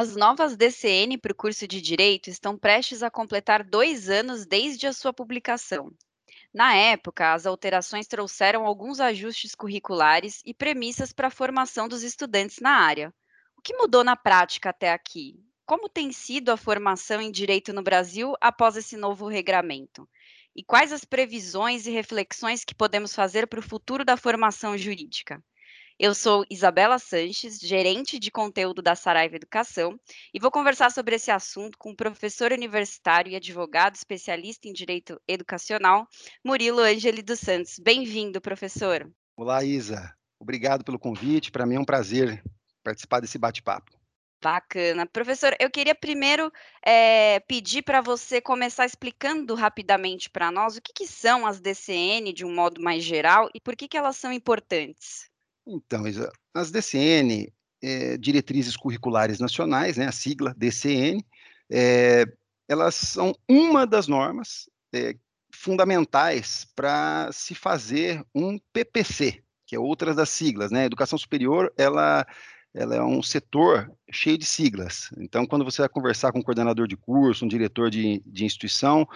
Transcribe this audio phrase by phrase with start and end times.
[0.00, 4.86] As novas DCN para o curso de Direito estão prestes a completar dois anos desde
[4.86, 5.90] a sua publicação.
[6.54, 12.60] Na época, as alterações trouxeram alguns ajustes curriculares e premissas para a formação dos estudantes
[12.60, 13.12] na área.
[13.56, 15.34] O que mudou na prática até aqui?
[15.66, 20.08] Como tem sido a formação em direito no Brasil após esse novo regramento?
[20.54, 25.42] E quais as previsões e reflexões que podemos fazer para o futuro da formação jurídica?
[26.00, 29.98] Eu sou Isabela Sanches, gerente de conteúdo da Saraiva Educação,
[30.32, 35.20] e vou conversar sobre esse assunto com o professor universitário e advogado especialista em direito
[35.26, 36.06] educacional,
[36.44, 37.80] Murilo Angeli dos Santos.
[37.80, 39.10] Bem-vindo, professor.
[39.36, 40.14] Olá, Isa.
[40.38, 41.50] Obrigado pelo convite.
[41.50, 42.44] Para mim é um prazer
[42.84, 43.90] participar desse bate-papo.
[44.40, 45.04] Bacana.
[45.04, 50.92] Professor, eu queria primeiro é, pedir para você começar explicando rapidamente para nós o que,
[50.92, 54.32] que, são as DCN de um modo mais geral e por que, que elas são
[54.32, 55.28] importantes.
[55.68, 56.04] Então,
[56.54, 61.22] as DCN, é, Diretrizes Curriculares Nacionais, né, a sigla DCN,
[61.70, 62.24] é,
[62.66, 65.14] elas são uma das normas é,
[65.54, 70.86] fundamentais para se fazer um PPC, que é outra das siglas, né?
[70.86, 72.26] Educação superior, ela,
[72.74, 75.10] ela é um setor cheio de siglas.
[75.18, 79.06] Então, quando você vai conversar com um coordenador de curso, um diretor de, de instituição,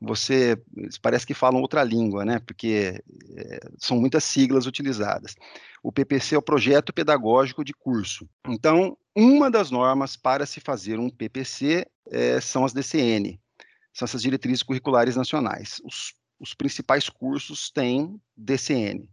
[0.00, 0.56] você
[1.02, 2.38] parece que falam outra língua, né?
[2.38, 3.02] Porque
[3.36, 5.34] é, são muitas siglas utilizadas.
[5.82, 8.28] O PPC é o projeto pedagógico de curso.
[8.48, 13.38] Então, uma das normas para se fazer um PPC é, são as DCN,
[13.92, 15.80] são essas diretrizes curriculares nacionais.
[15.84, 19.06] Os, os principais cursos têm DCN.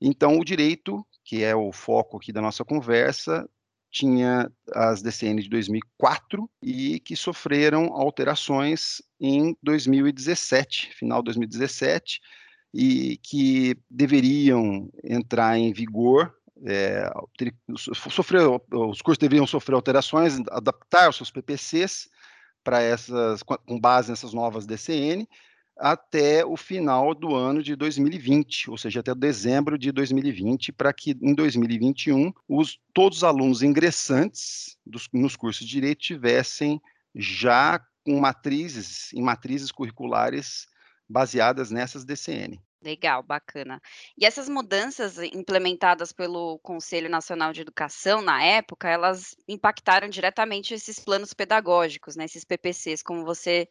[0.00, 3.48] Então, o direito, que é o foco aqui da nossa conversa,
[3.90, 12.20] tinha as DCN de 2004 e que sofreram alterações em 2017, final de 2017,
[12.72, 16.32] e que deveriam entrar em vigor.
[16.64, 17.10] É,
[17.76, 22.08] sofrer, os cursos deveriam sofrer alterações, adaptar os seus PPCs
[22.62, 25.26] para essas, com base nessas novas DCN,
[25.80, 31.16] até o final do ano de 2020, ou seja, até dezembro de 2020, para que
[31.22, 36.80] em 2021 os, todos os alunos ingressantes dos, nos cursos de direito tivessem
[37.14, 40.66] já com matrizes, em matrizes curriculares
[41.08, 42.60] baseadas nessas DCN.
[42.82, 43.80] Legal, bacana.
[44.16, 50.98] E essas mudanças implementadas pelo Conselho Nacional de Educação na época, elas impactaram diretamente esses
[50.98, 53.68] planos pedagógicos, né, esses PPCs, como você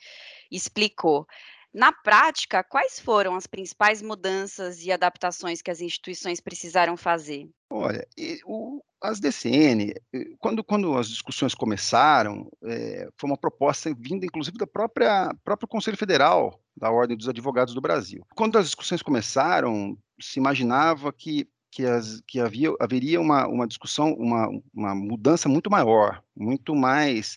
[0.52, 1.26] explicou.
[1.74, 7.48] Na prática, quais foram as principais mudanças e adaptações que as instituições precisaram fazer?
[7.70, 8.08] Olha,
[8.46, 9.94] o, as DCN,
[10.40, 15.98] quando, quando as discussões começaram, é, foi uma proposta vinda, inclusive, da própria próprio Conselho
[15.98, 18.26] Federal da Ordem dos Advogados do Brasil.
[18.36, 24.12] Quando as discussões começaram, se imaginava que que, as, que havia, haveria uma, uma discussão,
[24.14, 27.36] uma, uma mudança muito maior, muito mais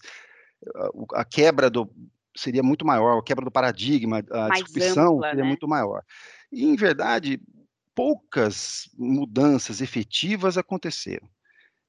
[1.12, 1.92] a quebra do,
[2.37, 5.48] seria muito maior, a quebra do paradigma, a Mais disrupção ampla, seria né?
[5.48, 6.03] muito maior.
[6.50, 7.41] E, em verdade,
[7.94, 11.28] poucas mudanças efetivas aconteceram.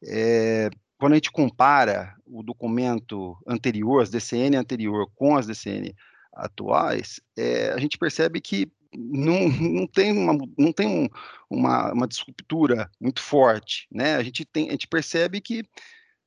[0.06, 5.94] É, quando a gente compara o documento anterior, as DCN anterior, com as DCN
[6.34, 11.10] atuais, é, a gente percebe que não, não tem, uma, não tem um,
[11.50, 13.88] uma, uma disruptura muito forte.
[13.92, 14.16] Né?
[14.16, 15.64] A, gente tem, a gente percebe que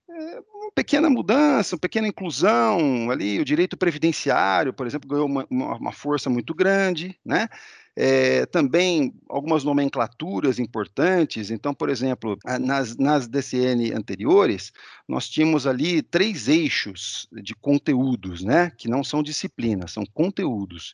[0.09, 5.47] é, uma pequena mudança, uma pequena inclusão ali, o direito previdenciário, por exemplo, ganhou uma,
[5.49, 7.49] uma força muito grande, né?
[7.99, 11.51] É, também algumas nomenclaturas importantes.
[11.51, 14.71] Então, por exemplo, nas, nas DCN anteriores,
[15.09, 18.71] nós tínhamos ali três eixos de conteúdos, né?
[18.77, 20.93] Que não são disciplinas, são conteúdos.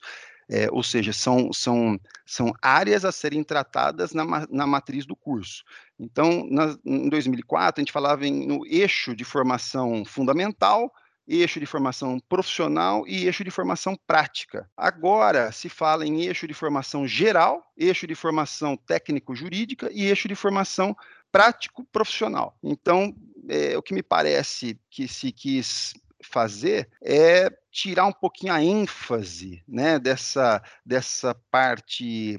[0.55, 5.65] É, ou seja, são, são, são áreas a serem tratadas na, na matriz do curso.
[5.99, 10.93] Então, na, em 2004, a gente falava em, no eixo de formação fundamental,
[11.27, 14.69] eixo de formação profissional e eixo de formação prática.
[14.77, 20.35] Agora se fala em eixo de formação geral, eixo de formação técnico-jurídica e eixo de
[20.35, 20.95] formação
[21.31, 22.59] prático-profissional.
[22.63, 23.17] Então,
[23.49, 29.63] é, o que me parece que se quis fazer é tirar um pouquinho a ênfase
[29.67, 32.39] né, dessa, dessa parte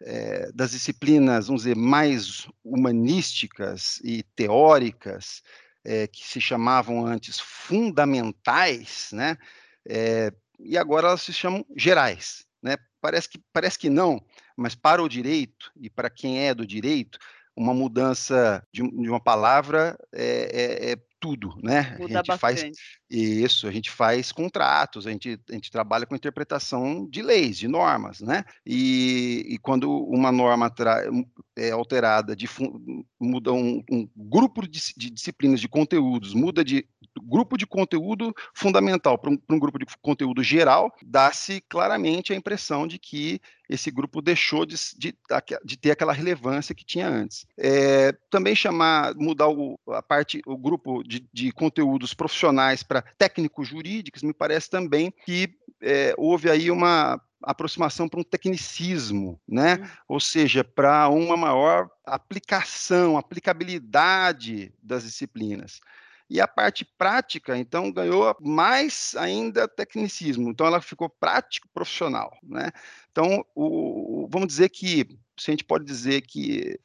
[0.00, 5.42] é, das disciplinas, vamos dizer, mais humanísticas e teóricas,
[5.84, 9.36] é, que se chamavam antes fundamentais, né,
[9.86, 12.46] é, e agora elas se chamam gerais.
[12.62, 12.78] Né?
[13.02, 14.24] Parece, que, parece que não,
[14.56, 17.18] mas para o direito e para quem é do direito,
[17.54, 21.96] uma mudança de, de uma palavra é, é, é tudo, né?
[21.98, 22.38] Muda a gente bastante.
[22.38, 22.70] faz
[23.10, 27.66] isso, a gente faz contratos, a gente, a gente trabalha com interpretação de leis, de
[27.66, 28.44] normas, né?
[28.66, 30.70] E, e quando uma norma
[31.56, 32.46] é alterada, de,
[33.18, 36.86] muda um, um grupo de, de, disciplinas, de conteúdos, muda de
[37.22, 42.86] grupo de conteúdo fundamental para um, um, grupo de conteúdo geral, dá-se claramente a impressão
[42.86, 45.14] de que esse grupo deixou de, de,
[45.64, 47.46] de ter aquela relevância que tinha antes.
[47.56, 53.68] É, também chamar, mudar o, a parte, o grupo de, de conteúdos profissionais para técnicos
[53.68, 59.74] jurídicos, me parece também que é, houve aí uma aproximação para um tecnicismo, né?
[59.74, 59.86] Uhum.
[60.08, 65.80] Ou seja, para uma maior aplicação, aplicabilidade das disciplinas.
[66.28, 70.48] E a parte prática, então, ganhou mais ainda tecnicismo.
[70.50, 72.70] Então, ela ficou prático profissional, né?
[73.10, 75.06] Então, o, vamos dizer que,
[75.38, 76.78] se a gente pode dizer que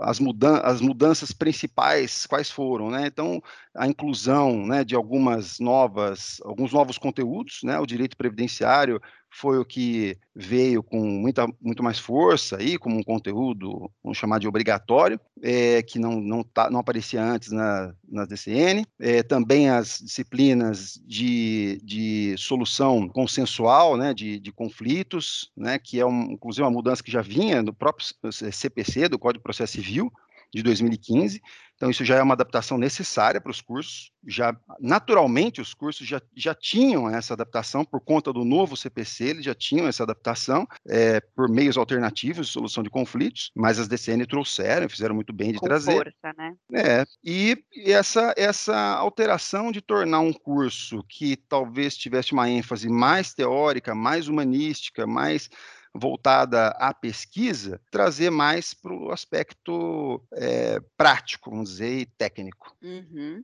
[0.00, 3.06] as, mudan as mudanças principais quais foram, né?
[3.06, 3.42] Então,
[3.74, 7.78] a inclusão, né, de algumas novas, alguns novos conteúdos, né?
[7.78, 9.00] O direito previdenciário
[9.32, 14.38] foi o que veio com muita, muito mais força aí, como um conteúdo, vamos chamar
[14.38, 18.84] de obrigatório, é, que não, não, tá, não aparecia antes na, na DCN.
[19.00, 26.06] É, também as disciplinas de, de solução consensual, né, de, de conflitos, né, que é,
[26.06, 30.12] um, inclusive, uma mudança que já vinha do próprio CPC, do Código de Processo Civil,
[30.52, 31.40] de 2015.
[31.82, 34.12] Então, isso já é uma adaptação necessária para os cursos.
[34.24, 39.44] Já, naturalmente, os cursos já, já tinham essa adaptação por conta do novo CPC, eles
[39.44, 44.24] já tinham essa adaptação é, por meios alternativos de solução de conflitos, mas as DCN
[44.26, 45.92] trouxeram, fizeram muito bem de Com trazer.
[45.92, 46.54] Força, né?
[46.72, 53.34] É, e, essa, essa alteração de tornar um curso que talvez tivesse uma ênfase mais
[53.34, 55.50] teórica, mais humanística, mais
[55.94, 62.74] voltada à pesquisa, trazer mais para o aspecto é, prático, vamos dizer, e técnico.
[62.82, 63.42] Uhum.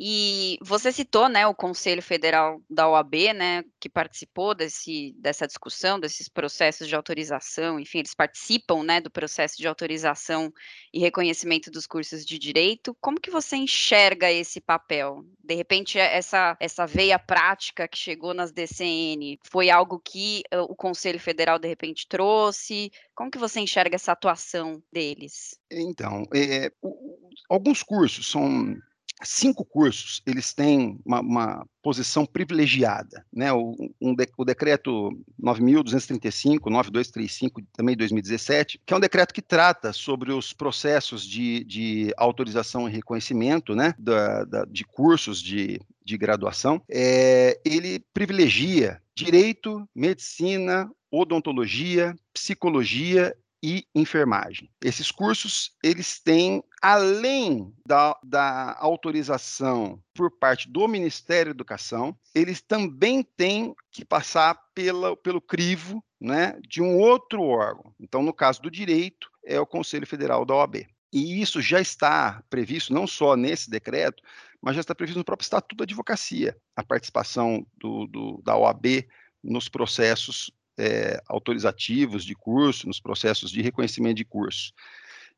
[0.00, 5.98] E você citou, né, o Conselho Federal da OAB, né, que participou desse, dessa discussão,
[5.98, 10.52] desses processos de autorização, enfim, eles participam, né, do processo de autorização
[10.94, 12.96] e reconhecimento dos cursos de direito.
[13.00, 15.24] Como que você enxerga esse papel?
[15.42, 21.18] De repente, essa, essa veia prática que chegou nas DCN foi algo que o Conselho
[21.18, 22.92] Federal, de repente, trouxe?
[23.16, 25.58] Como que você enxerga essa atuação deles?
[25.68, 27.18] Então, é, o,
[27.48, 28.76] alguns cursos são
[29.22, 33.52] cinco cursos eles têm uma, uma posição privilegiada, né?
[33.52, 35.10] O, um de, o decreto
[35.40, 42.12] 9.235, 9235, também 2017, que é um decreto que trata sobre os processos de, de
[42.16, 43.94] autorização e reconhecimento, né?
[43.98, 53.84] Da, da, de cursos de, de graduação, é, ele privilegia direito, medicina, odontologia, psicologia e
[53.94, 54.70] enfermagem.
[54.84, 62.60] Esses cursos, eles têm, além da, da autorização por parte do Ministério da Educação, eles
[62.60, 67.94] também têm que passar pela, pelo crivo né, de um outro órgão.
[67.98, 70.86] Então, no caso do direito, é o Conselho Federal da OAB.
[71.12, 74.22] E isso já está previsto, não só nesse decreto,
[74.60, 79.06] mas já está previsto no próprio Estatuto da Advocacia, a participação do, do, da OAB
[79.42, 84.72] nos processos é, autorizativos de curso, nos processos de reconhecimento de curso.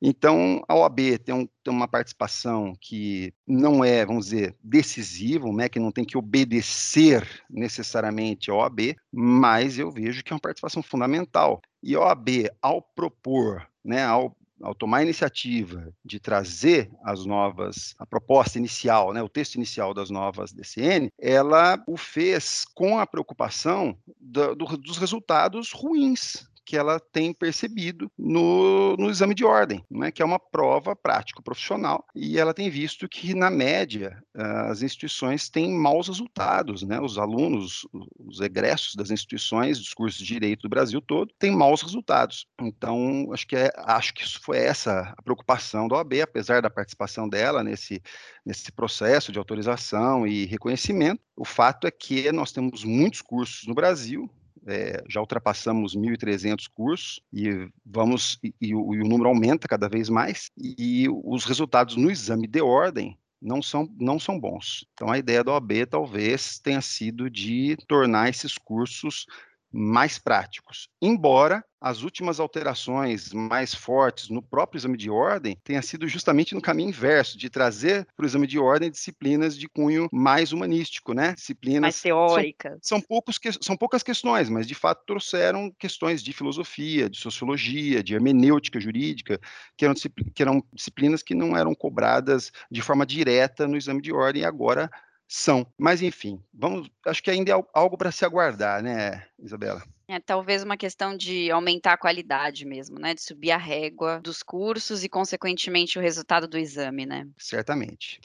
[0.02, 5.68] Então, a OAB tem, um, tem, uma participação que não é, vamos dizer, decisiva, né,
[5.68, 10.82] que não tem que obedecer necessariamente a OAB, mas eu vejo que é uma participação
[10.82, 11.60] fundamental.
[11.82, 17.94] E a OAB, ao propor, né, ao ao tomar a iniciativa de trazer as novas,
[17.98, 23.06] a proposta inicial, né, o texto inicial das novas DCN, ela o fez com a
[23.06, 29.84] preocupação do, do, dos resultados ruins que ela tem percebido no, no exame de ordem,
[29.90, 35.48] né, que é uma prova prático-profissional, e ela tem visto que, na média, as instituições
[35.48, 37.84] têm maus resultados, né, os alunos,
[38.16, 42.46] os egressos das instituições, dos cursos de direito do Brasil todo, têm maus resultados.
[42.60, 46.70] Então, acho que, é, acho que isso foi essa a preocupação da OAB, apesar da
[46.70, 48.00] participação dela nesse,
[48.46, 51.20] nesse processo de autorização e reconhecimento.
[51.36, 54.30] O fato é que nós temos muitos cursos no Brasil,
[54.66, 59.88] é, já ultrapassamos 1.300 cursos e vamos e, e, o, e, o, número aumenta cada
[59.88, 64.86] vez mais e, os resultados no exame de ordem não são, não são bons.
[64.92, 69.26] Então a ideia da OAB talvez tenha sido de tornar esses cursos
[69.72, 70.88] mais práticos.
[71.00, 76.60] Embora as últimas alterações mais fortes no próprio exame de ordem tenha sido justamente no
[76.60, 81.32] caminho inverso, de trazer para o exame de ordem disciplinas de cunho mais humanístico, né?
[81.32, 82.78] Disciplinas mais teóricas.
[82.82, 88.02] São, são, poucos, são poucas questões, mas de fato trouxeram questões de filosofia, de sociologia,
[88.02, 89.40] de hermenêutica jurídica,
[89.76, 89.94] que eram,
[90.34, 94.44] que eram disciplinas que não eram cobradas de forma direta no exame de ordem e
[94.44, 94.90] agora
[95.30, 95.64] são.
[95.78, 99.80] Mas, enfim, vamos, acho que ainda é algo para se aguardar, né, Isabela?
[100.08, 103.14] É talvez uma questão de aumentar a qualidade mesmo, né?
[103.14, 107.28] De subir a régua dos cursos e, consequentemente, o resultado do exame, né?
[107.38, 108.20] Certamente.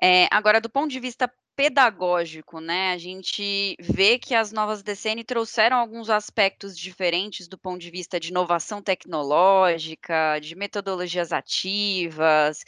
[0.00, 5.24] É, agora, do ponto de vista pedagógico, né, a gente vê que as novas DCN
[5.24, 12.62] trouxeram alguns aspectos diferentes do ponto de vista de inovação tecnológica, de metodologias ativas.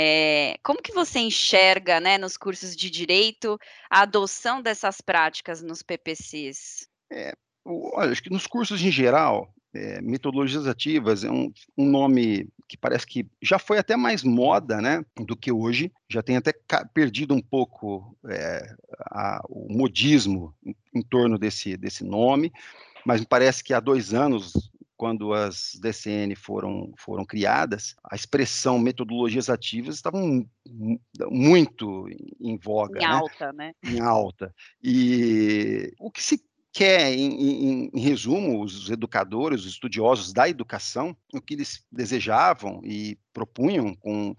[0.00, 3.58] Eh, como que você enxerga, né, nos cursos de direito,
[3.90, 6.86] a adoção dessas práticas nos PPCs?
[7.10, 12.48] É, olha, acho que nos cursos em geral, eh, metodologias ativas é um um nome
[12.68, 16.52] que parece que já foi até mais moda, né, do que hoje, já tem até
[16.94, 18.72] perdido um pouco, eh,
[19.10, 22.52] a o modismo em em torno desse desse nome,
[23.04, 24.52] mas me parece que há 2 anos,
[24.98, 31.00] quando as DCN foram foram criadas, a expressão metodologias ativas estavam mu
[31.30, 32.06] muito
[32.40, 33.72] em voga, Em né, alta, né.
[33.84, 34.52] em alta.
[34.82, 41.16] E o que se quer em em em resumo, os educadores, os estudiosos da educação,
[41.32, 44.34] o que eles desejavam e propunham com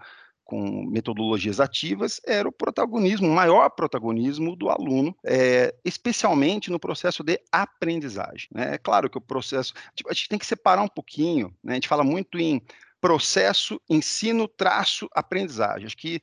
[0.49, 7.23] com metodologias ativas, era o protagonismo, o maior protagonismo do aluno, eh, especialmente no processo
[7.23, 8.73] de aprendizagem, né.
[8.73, 9.75] É claro que o processo
[10.09, 12.59] a gente tem que separar um pouquinho, né, a gente fala muito em
[12.99, 15.85] processo, ensino, traço, aprendizagem.
[15.85, 16.19] Acho que,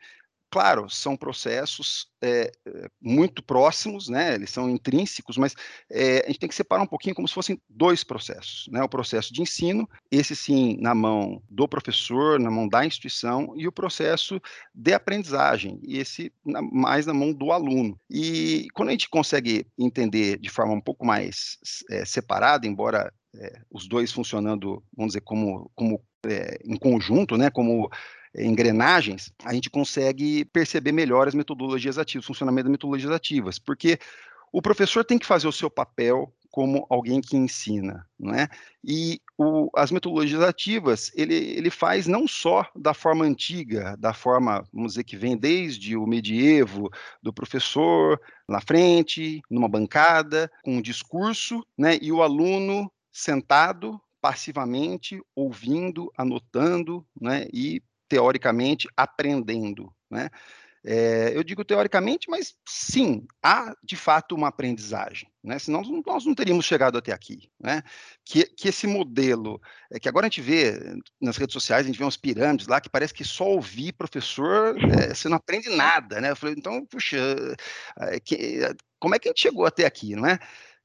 [0.50, 2.50] claro, são processos, eh,
[3.00, 5.55] muito próximos, né, eles são intrínsecos, mas,
[5.91, 8.88] eh, a gente tem que separar um pouquinho como se fossem 2 processos, né, o
[8.88, 13.73] processo de ensino, esse sim na mão do professor, na mão da instituição, e o
[13.73, 14.41] processo
[14.75, 17.99] de aprendizagem, e esse na mais na mão do aluno.
[18.11, 21.59] E quando a gente consegue entender de forma um pouco mais
[21.91, 23.12] eh, separada, embora,
[23.71, 27.91] os 2 funcionando, vamos dizer, como como, eh, em conjunto, né, como
[28.38, 33.99] engrenagens, a gente consegue perceber melhor as metodologias ativas, o funcionamento das metodologias ativas, porque
[34.52, 38.49] o professor tem que fazer o seu papel como alguém que ensina, não é,
[38.83, 44.66] e o as metodologias ativas, ele ele faz não só da forma antiga, da forma,
[44.73, 46.88] vamos dizer, que vem desde o medievo,
[47.23, 55.21] do professor na frente, numa bancada, com um discurso, né, e o aluno sentado, passivamente,
[55.35, 60.31] ouvindo, anotando, né, e teoricamente aprendendo, né.
[60.85, 66.35] Eh, eu digo teoricamente, mas sim, há de fato uma aprendizagem, né, senão nós não
[66.35, 67.83] teríamos chegado até aqui, né.
[68.25, 69.61] Que que esse modelo
[69.93, 70.75] é que agora a gente vê
[71.21, 74.77] nas redes sociais, a gente vê umas pirâmides lá que parece que só ouvir professor,
[74.89, 76.31] eh, você não aprende nada, né.
[76.33, 77.19] Eu falei: "Então, puxa,
[78.25, 78.61] que
[79.01, 80.39] como é que a gente chegou até aqui", não é.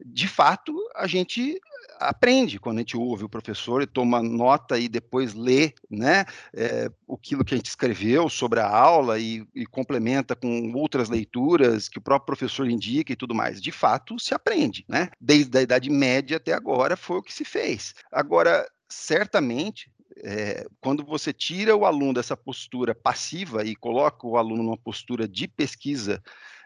[0.06, 1.60] De fato, a gente
[2.00, 6.90] aprende quando a gente ouve o professor e toma nota e depois lê, né, eh,
[7.12, 12.00] aquilo que a gente escreveu sobre a aula e e complementa com outras leituras que
[12.00, 13.62] o próprio professor indica e tudo mais.
[13.62, 15.10] De fato, se aprende, né.
[15.20, 17.94] Desde a idade média até agora foi o que se fez.
[18.12, 19.92] Agora, certamente,
[20.24, 25.28] eh, quando você tira o aluno dessa postura passiva e coloca o aluno numa postura
[25.28, 26.22] de pesquisa,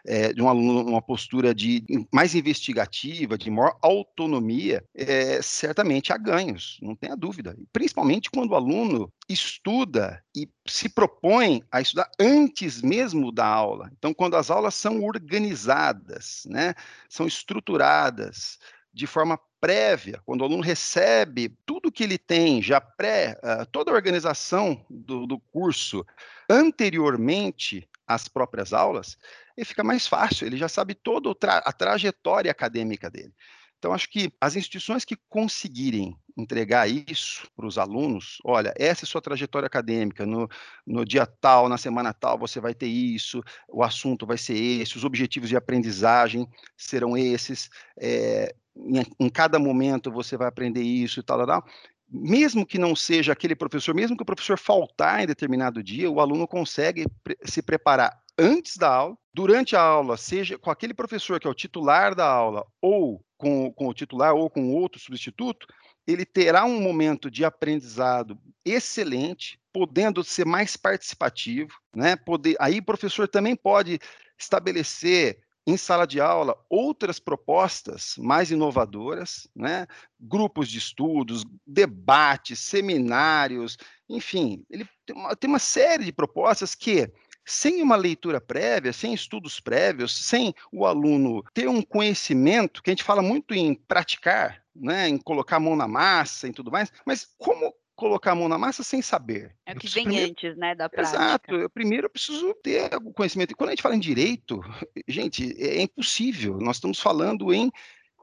[0.06, 6.78] eh, de um aluno postura de mais investigativa, de maior autonomia, eh, certamente há ganhos,
[6.82, 7.56] não tenha dúvida.
[7.72, 13.90] Principalmente quando o aluno estuda e se propõe a estudar antes mesmo da aula.
[13.96, 16.74] Então, quando as aulas são organizadas, né,
[17.08, 18.58] são estruturadas
[18.92, 23.90] de forma prévia, quando o aluno recebe tudo que ele tem já pré hã, toda
[23.90, 26.04] a organização do do curso
[26.48, 29.18] anteriormente às próprias aulas,
[29.56, 33.32] ele fica mais fácil, ele já sabe todo o tra a trajetória acadêmica dele.
[33.78, 39.06] Então acho que as instituições que conseguirem entregar isso para os alunos, "Olha, essa é
[39.08, 40.48] sua trajetória acadêmica, no
[40.86, 44.96] no dia tal, na semana tal, você vai ter isso, o assunto vai ser esse,
[44.96, 47.68] os objetivos de aprendizagem serão esses,
[48.00, 51.64] eh, em em cada momento você vai aprender isso e tal, tal, tal",
[52.08, 56.20] mesmo que não seja aquele professor, mesmo que o professor faltar em determinado dia, o
[56.20, 61.40] aluno consegue pre se preparar antes da aula, durante a aula, seja com aquele professor
[61.40, 65.66] que é o titular da aula ou com com o titular ou com outro substituto,
[66.06, 72.84] ele terá um momento de aprendizado excelente, podendo ser mais participativo, né, poder aí o
[72.84, 73.98] professor também pode
[74.38, 79.86] estabelecer em sala de aula outras propostas mais inovadoras, né,
[80.18, 83.76] grupos de estudos, debates, seminários,
[84.08, 87.10] enfim, ele tem uma tem uma série de propostas que,
[87.46, 92.92] sem uma leitura prévia, sem estudos prévios, sem o aluno ter um conhecimento, que a
[92.92, 96.92] gente fala muito em praticar, né, em colocar a mão na massa e tudo mais,
[97.06, 99.56] mas como colocar a mão na massa sem saber?
[99.64, 101.52] É o que vem primeiro antes, né, da exato, prática.
[101.54, 103.52] eu primeiro eu preciso ter o conhecimento.
[103.52, 104.60] E quando a gente fala em direito,
[105.08, 107.72] gente, é impossível, nós estamos falando em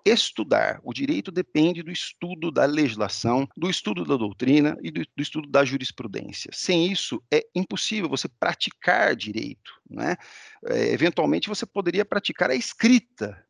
[0.05, 0.79] estudar.
[0.83, 5.48] O direito depende do estudo da legislação, do estudo da doutrina e do, do estudo
[5.48, 6.51] da jurisprudência.
[6.53, 9.72] Sem isso, é impossível você praticar direito.
[9.89, 10.15] Né?
[10.65, 13.43] É, eventualmente, você poderia praticar a escrita,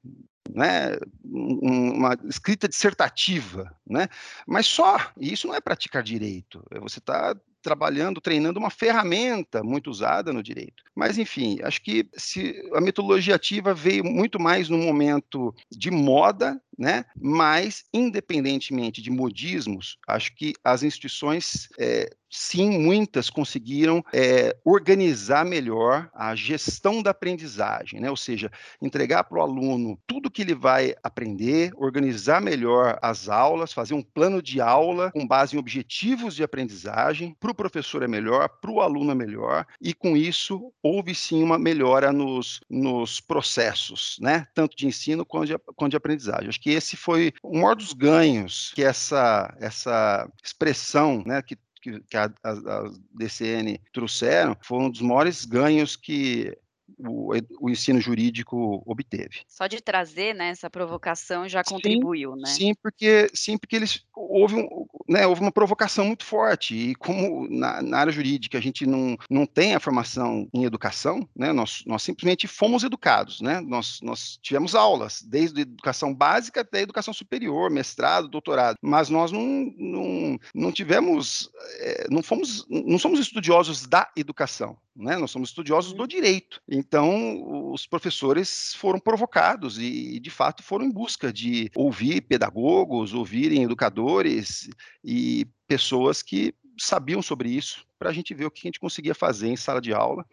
[0.53, 4.07] né, uma escrita dissertativa, né,
[4.45, 9.63] mas só, e isso não é praticar direito, é você está trabalhando, treinando uma ferramenta
[9.63, 10.84] muito usada no direito.
[10.93, 16.62] Mas, enfim, acho que se a metodologia ativa veio muito mais no momento de moda,
[16.77, 17.06] né?
[17.20, 26.10] mas, independentemente de modismos, acho que as instituições é, sim, muitas conseguiram é, organizar melhor
[26.15, 28.10] a gestão da aprendizagem, né?
[28.10, 28.51] ou seja,
[28.82, 34.01] entregar para o aluno tudo que ele vai aprender, organizar melhor as aulas, fazer um
[34.01, 38.72] plano de aula com base em objetivos de aprendizagem, para o professor é melhor, para
[38.72, 44.48] o aluno é melhor, e com isso houve sim uma melhora nos, nos processos, né?
[44.56, 46.50] tanto de ensino quanto de, quanto de aprendizagem.
[46.50, 52.00] Acho que esse foi o maior dos ganhos que essa, essa expressão né, que que,
[52.00, 56.58] que a, a, a DCN trouxeram foi um dos maiores ganhos que
[57.05, 59.41] o, o, ensino jurídico obteve.
[59.48, 62.48] Só de trazer né, essa provocação já contribuiu, sim, né?
[62.48, 66.75] Sim, porque, sim, porque eles houve, um, né, houve uma provocação muito forte.
[66.75, 71.27] E como na, na, área jurídica a gente não, não tem a formação em educação,
[71.36, 73.41] né, nós, nós simplesmente fomos educados.
[73.41, 73.62] Né?
[73.62, 78.77] Nós, nós tivemos aulas, desde a educação básica até a educação superior, mestrado, doutorado.
[78.81, 84.77] Mas nós não, não, não tivemos, é, não fomos, não somos estudiosos da educação.
[84.96, 85.18] Né?
[85.18, 86.08] Nós somos estudiosos do uhum.
[86.08, 86.62] direito.
[86.70, 93.64] Então, os professores foram provocados e, de fato, foram em busca de ouvir pedagogos, ouvirem
[93.64, 94.70] educadores
[95.04, 99.16] e pessoas que sabiam sobre isso, para a gente ver o que a gente conseguia
[99.16, 100.26] fazer em sala de aula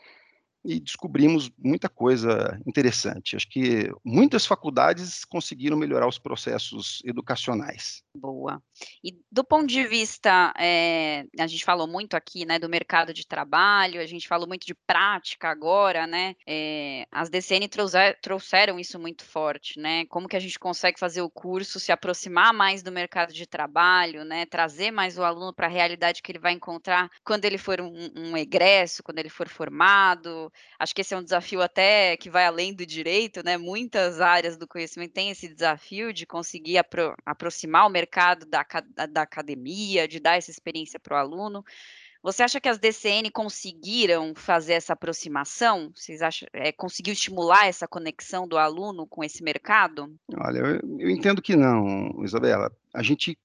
[0.65, 3.37] e descobrimos muita coisa interessante.
[3.37, 8.03] Acho que muitas faculdades conseguiram melhorar os processos educacionais.
[8.15, 8.63] Boa.
[9.03, 13.27] E do ponto de vista, é, a gente falou muito aqui, né, do mercado de
[13.27, 16.35] trabalho, a gente falou muito de prática agora, né?
[16.47, 20.05] É, as DCN trouxer, trouxeram isso muito forte, né?
[20.07, 24.25] Como que a gente consegue fazer o curso se aproximar mais do mercado de trabalho,
[24.25, 24.45] né?
[24.47, 28.11] Trazer mais o aluno para a realidade que ele vai encontrar quando ele for um,
[28.17, 30.50] um egresso, quando ele for formado.
[30.79, 33.57] Acho que esse é um desafio até que vai além do direito, né?
[33.57, 38.65] Muitas áreas do conhecimento têm esse desafio de conseguir apro aproximar o mercado da,
[39.09, 41.65] da academia, de dar essa experiência para o aluno.
[42.23, 45.91] Você acha que as DCN conseguiram fazer essa aproximação?
[45.95, 50.15] Vocês acham, é, conseguiu estimular essa conexão do aluno com esse mercado?
[50.37, 52.71] Olha, eu, eu entendo que não, Isabela.
[52.93, 53.39] A gente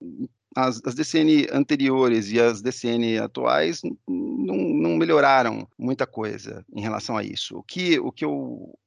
[0.55, 7.17] as, as, DCN anteriores e as DCN atuais não, não, melhoraram muita coisa em relação
[7.17, 7.57] a isso.
[7.57, 8.77] O que, o, que eu,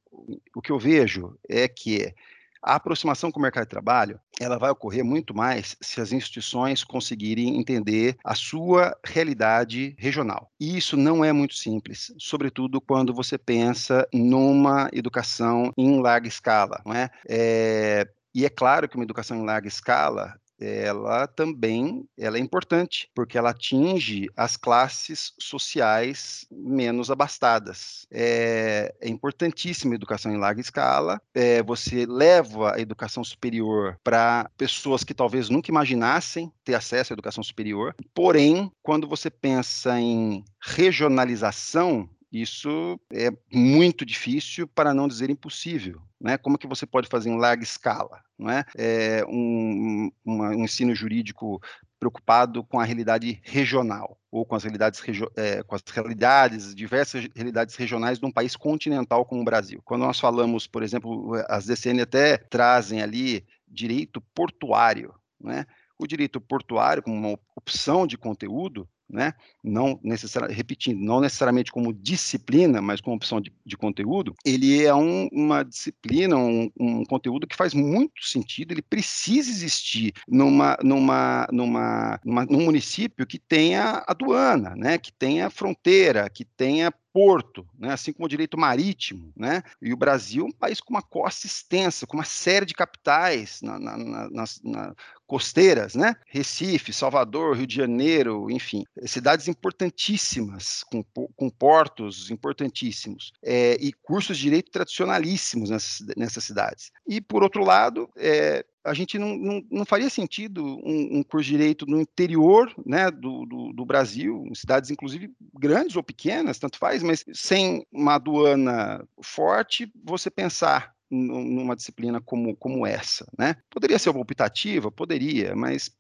[0.55, 2.15] o que eu vejo é que
[2.63, 6.83] a aproximação com o mercado de trabalho, ela vai ocorrer muito mais se as instituições
[6.83, 10.51] conseguirem entender a sua realidade regional.
[10.59, 16.83] E isso não é muito simples, sobretudo quando você pensa numa educação em larga escala,
[16.85, 17.11] não é?
[17.29, 23.09] é e é claro que uma educação em larga escala ela também ela é importante,
[23.15, 28.07] porque ela atinge as classes sociais menos abastadas.
[28.11, 34.51] É, é importantíssima a educação em larga escala, é, você leva a educação superior para
[34.57, 40.45] pessoas que talvez nunca imaginassem ter acesso à educação superior, porém, quando você pensa em
[40.61, 46.01] regionalização, isso é muito difícil, para não dizer impossível.
[46.21, 46.37] Né?
[46.37, 48.23] Como que você pode fazer em larga escala?
[48.39, 48.65] Não é?
[48.77, 51.61] é um, um ensino jurídico
[51.99, 55.03] preocupado com a realidade regional ou com as realidades,
[55.37, 59.81] é, com as realidades, diversas realidades regionais de um país continental como o Brasil.
[59.85, 65.67] Quando nós falamos, por exemplo, as DCN até trazem ali direito portuário, né?
[65.99, 69.33] O direito portuário como uma opção de conteúdo né?
[69.63, 74.95] não necessariamente, repetindo, não necessariamente como disciplina, mas como opção de, de conteúdo, ele é
[74.95, 81.47] um, uma disciplina, um, um, conteúdo que faz muito sentido, ele precisa existir numa, numa,
[81.51, 84.99] numa, numa, num município que tenha aduana, né?
[84.99, 89.97] que tenha fronteira, que tenha porto, né, assim como o direito marítimo, né, e o
[89.97, 93.97] Brasil é um país com uma costa extensa, com uma série de capitais na, na,
[93.97, 94.95] na, na
[95.27, 101.03] costeiras, né, Recife, Salvador, Rio de Janeiro, enfim, cidades importantíssimas, com,
[101.35, 106.93] com portos importantíssimos, é, e cursos de direito tradicionalíssimos nessas, nessas cidades.
[107.05, 111.47] E, por outro lado, é, a gente não, não, não, faria sentido um, um, curso
[111.51, 116.59] de direito no interior né, do, do, do, Brasil, em cidades inclusive grandes ou pequenas,
[116.59, 123.57] tanto faz, mas sem uma aduana forte, você pensar numa disciplina como, como essa, né?
[123.71, 124.91] Poderia ser uma optativa?
[124.91, 125.91] Poderia, mas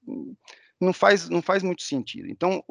[0.80, 2.28] não faz, não faz muito sentido.
[2.28, 2.62] Então,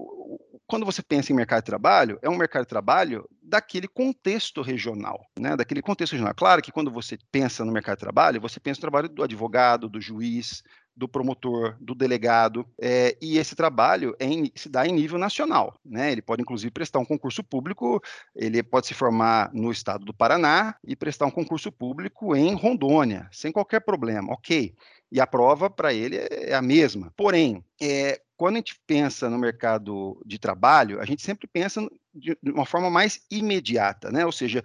[0.68, 5.26] quando você pensa em mercado de trabalho, é um mercado de trabalho daquele contexto regional,
[5.40, 5.56] né?
[5.56, 6.36] Daquele contexto regional.
[6.36, 9.88] Claro que quando você pensa no mercado de trabalho, você pensa no trabalho do advogado,
[9.88, 10.62] do juiz,
[10.98, 15.80] do promotor, do delegado, é, e esse trabalho é em, se dá em nível nacional,
[15.86, 16.12] né?
[16.12, 18.02] Ele pode inclusive prestar um concurso público,
[18.36, 23.30] ele pode se formar no estado do Paraná e prestar um concurso público em Rondônia,
[23.32, 24.74] sem qualquer problema, ok?
[25.12, 27.14] E a prova para ele é, é a mesma.
[27.16, 31.82] Porém, é, quando a gente pensa no mercado de trabalho, a gente sempre pensa
[32.14, 34.26] de uma forma mais imediata, né?
[34.26, 34.64] Ou seja,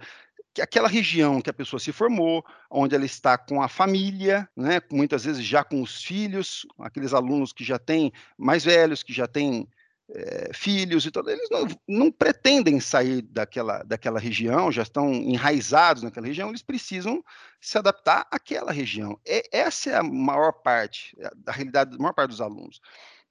[0.53, 4.79] que aquela região que a pessoa se formou, onde ela está com a família, né,
[4.91, 9.27] muitas vezes já com os filhos, aqueles alunos que já têm mais velhos, que já
[9.27, 9.67] têm
[10.09, 16.03] é, filhos e tudo, eles não, não, pretendem sair daquela, daquela região, já estão enraizados
[16.03, 17.23] naquela região, eles precisam
[17.59, 19.19] se adaptar àquela região.
[19.25, 22.79] É, essa é a maior parte da realidade, a maior parte dos alunos.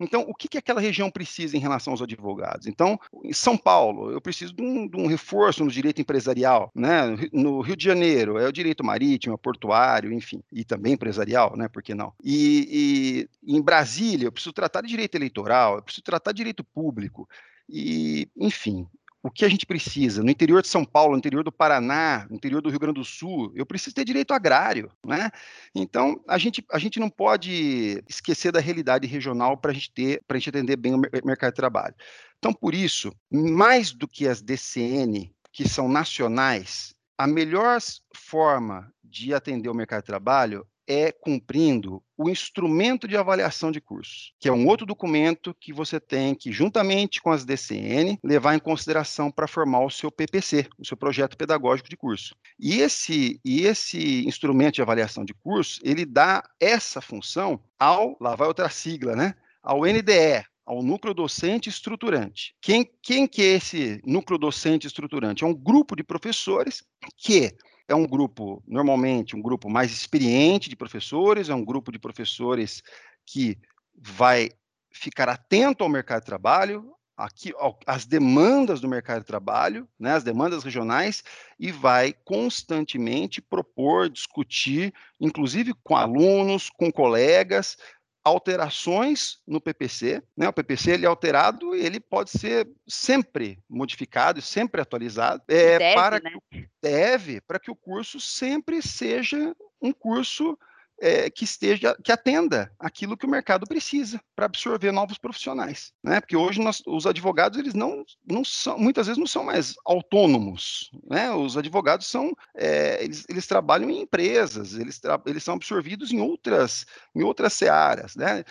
[0.01, 2.67] Então, o que, que aquela região precisa em relação aos advogados?
[2.67, 7.17] Então, em São Paulo, eu preciso de um, de um reforço no direito empresarial, né?
[7.33, 11.69] No Rio de Janeiro, é o direito marítimo, é portuário, enfim, e também empresarial, né?
[11.69, 12.13] Por que não?
[12.23, 16.65] E, e em Brasília, eu preciso tratar de direito eleitoral, eu preciso tratar de direito
[16.65, 17.29] público.
[17.69, 18.87] E, enfim,
[19.23, 20.23] o que a gente precisa.
[20.23, 23.05] No interior de São Paulo, no interior do Paraná, no interior do Rio Grande do
[23.05, 25.31] Sul, eu preciso ter direito agrário, né?
[25.75, 30.23] Então, a gente, a gente não pode esquecer da realidade regional para a gente ter,
[30.27, 31.95] para a gente entender bem o mercado de trabalho.
[32.39, 37.79] Então, por isso, mais do que as DCN, que são nacionais, a melhor
[38.17, 44.33] forma de atender o mercado de trabalho é cumprindo o instrumento de avaliação de cursos,
[44.39, 48.59] que é um outro documento que você tem que, juntamente com as DCN, levar em
[48.59, 52.35] consideração para formar o seu PPC, o seu projeto pedagógico de curso.
[52.59, 58.35] E esse, e esse instrumento de avaliação de curso, ele dá essa função ao, lá
[58.35, 59.35] vai outra sigla, né?
[59.63, 62.55] Ao NDE, ao núcleo docente estruturante.
[62.61, 65.45] Quem, quem que é esse núcleo docente estruturante?
[65.45, 66.85] É um grupo de professores
[67.17, 67.55] que
[67.93, 72.83] é um grupo, normalmente, um grupo mais experiente de professores, é um grupo de professores
[73.27, 73.59] que
[73.95, 74.51] vai
[74.91, 77.53] ficar atento ao mercado de trabalho, aqui,
[77.87, 81.23] às demandas do mercado de trabalho, né, as demandas regionais,
[81.59, 87.77] e vai constantemente propor, discutir, inclusive com alunos, com colegas,
[88.25, 90.49] alterações no PPC, né?
[90.49, 95.79] O PPC ele é alterado e ele pode ser sempre modificado e sempre atualizado, é,
[95.79, 96.31] deve, para né?
[96.51, 100.57] que, deve para que o curso sempre seja um curso
[101.03, 106.21] é, que esteja, que atenda aquilo que o mercado precisa para absorver novos profissionais, né?
[106.21, 110.93] Porque hoje nós, os advogados eles não, não são, muitas vezes não são mais autônomos,
[111.11, 111.33] né?
[111.33, 116.87] Os advogados são, é, eles, eles trabalham em empresas, eles, eles são absorvidos em outras,
[117.17, 118.45] em outras searas, né?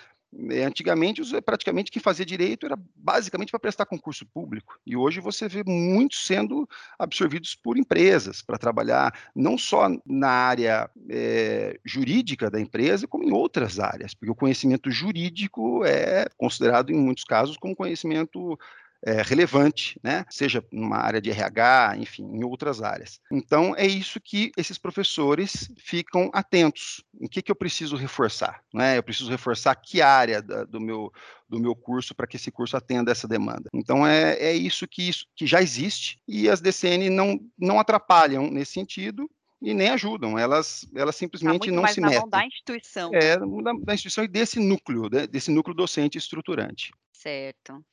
[0.49, 4.79] É, antigamente, praticamente quem fazia direito era basicamente para prestar concurso público.
[4.85, 6.67] E hoje você vê muitos sendo
[6.97, 13.33] absorvidos por empresas para trabalhar não só na área é, jurídica da empresa, como em
[13.33, 18.57] outras áreas, porque o conhecimento jurídico é considerado, em muitos casos, como conhecimento
[19.05, 20.25] é, relevante, né?
[20.29, 23.19] seja numa área de RH, enfim, em outras áreas.
[23.31, 27.03] Então, é isso que esses professores ficam atentos.
[27.19, 28.63] Em que, que eu preciso reforçar?
[28.73, 28.97] Né?
[28.97, 31.11] Eu preciso reforçar que área da, do, meu,
[31.49, 33.69] do meu curso para que esse curso atenda essa demanda.
[33.73, 38.49] Então, é, é isso que, isso que já existe e as DCN não, não atrapalham
[38.49, 39.29] nesse sentido,
[39.61, 42.27] e nem ajudam, elas, elas tá simplesmente tá não se metem.
[42.27, 43.11] da instituição.
[43.13, 43.45] É, da,
[43.83, 46.91] da instituição e desse núcleo, né, desse núcleo docente estruturante.
[47.13, 47.85] Certo.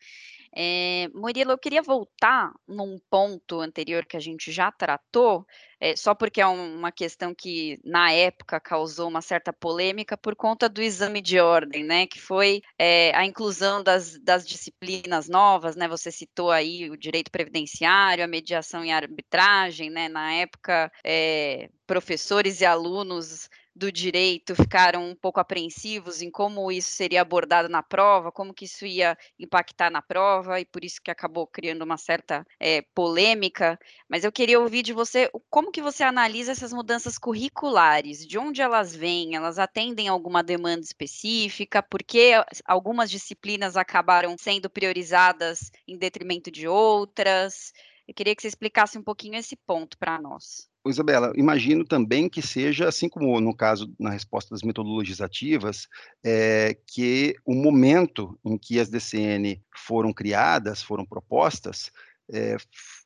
[0.55, 5.47] É, Murilo, eu queria voltar num ponto anterior que a gente já tratou,
[5.81, 10.35] é, só porque é um, uma questão que na época causou uma certa polêmica por
[10.35, 12.07] conta do exame de ordem, né?
[12.07, 15.87] Que foi é, a inclusão das, das disciplinas novas, né?
[15.89, 20.09] Você citou aí o direito previdenciário, a mediação e a arbitragem, né?
[20.09, 20.91] Na época,
[21.87, 27.83] professores e alunos do direito ficaram um pouco apreensivos em como isso seria abordado na
[27.83, 31.97] prova, como que isso ia impactar na prova, e por isso que acabou criando uma
[31.97, 33.79] certa é, polêmica.
[34.09, 38.61] Mas eu queria ouvir de você como que você analisa essas mudanças curriculares, de onde
[38.61, 42.33] elas vêm, elas atendem alguma demanda específica, por que
[42.65, 47.73] algumas disciplinas acabaram sendo priorizadas em detrimento de outras.
[48.09, 50.69] Eu queria que você explicasse um pouquinho esse ponto para nós.
[50.91, 55.89] Isabela, imagino também que seja, assim como no caso, na resposta das metodologias ativas,
[56.25, 61.91] é, que o momento em que as DCN foram criadas, foram propostas,
[62.31, 62.57] é,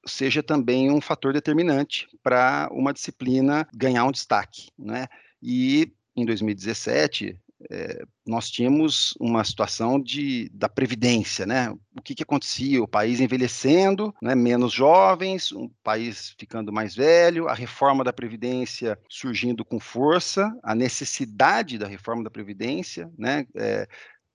[0.06, 5.06] seja também um fator determinante para uma disciplina ganhar um destaque, né?
[5.40, 7.38] E em 2017,
[7.70, 11.70] é, nós tínhamos uma situação de, da previdência, né?
[11.96, 12.82] O que, que acontecia?
[12.82, 14.34] O país envelhecendo, né?
[14.34, 20.74] menos jovens, um país ficando mais velho, a reforma da previdência surgindo com força, a
[20.74, 23.46] necessidade da reforma da previdência, né?
[23.54, 23.86] É,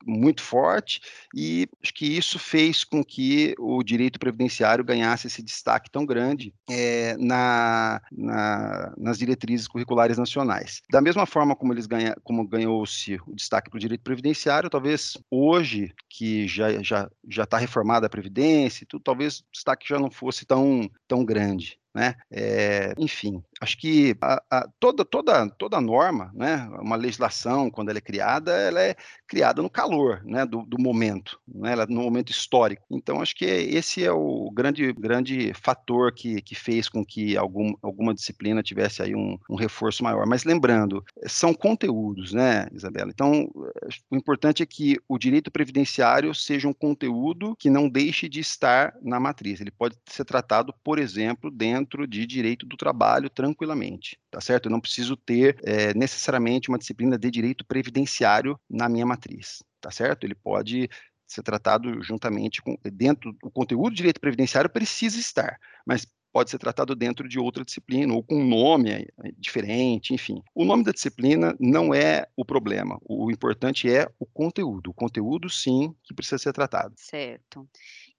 [0.06, 1.02] muito forte,
[1.36, 6.54] e acho que isso fez com que o direito previdenciário ganhasse esse destaque tão grande
[6.70, 10.82] é, na, na, nas diretrizes curriculares nacionais.
[10.90, 15.18] Da mesma forma como eles ganha, como ganhou-se o destaque para o direito previdenciário, talvez
[15.30, 20.10] hoje, que já já já está reformada a previdência, tudo, talvez o destaque já não
[20.10, 22.13] fosse tão tão grande né?
[22.32, 27.97] É, enfim, acho que a, a, toda, toda, toda norma, né, uma legislação, quando ela
[27.97, 28.95] é criada, ela é
[29.27, 32.86] criada no calor né, do, do momento, né, ela, no momento histórico.
[32.91, 37.73] Então, acho que esse é o grande, grande fator que, que fez com que algum,
[37.82, 40.27] alguma disciplina tivesse aí um, um reforço maior.
[40.27, 43.10] Mas lembrando, são conteúdos, né, Isabela?
[43.10, 43.49] Então,
[44.12, 48.96] o importante é que o direito previdenciário seja um conteúdo que não deixe de estar
[49.02, 49.60] na matriz.
[49.60, 54.65] Ele pode ser tratado, por exemplo, dentro de direito do trabalho tranquilamente, tá certo?
[54.65, 59.91] Eu não preciso ter é, necessariamente uma disciplina de direito previdenciário na minha matriz, tá
[59.91, 60.24] certo?
[60.24, 60.89] Ele pode
[61.28, 66.58] ser tratado juntamente com dentro do conteúdo do direito previdenciário precisa estar, mas pode ser
[66.58, 70.42] tratado dentro de outra disciplina ou com um nome é, diferente, enfim.
[70.54, 73.00] O nome da disciplina não é o problema.
[73.04, 74.92] O importante é o conteúdo.
[74.92, 76.94] O conteúdo, sim, que precisa ser tratado.
[76.98, 77.68] Certo.